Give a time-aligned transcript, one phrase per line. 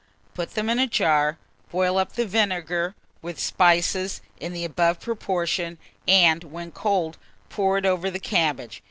[0.33, 1.37] Put them in a jar;
[1.71, 5.77] boil up the vinegar with spices in the above proportion,
[6.07, 8.79] and, when cold, pour it over the cabbage.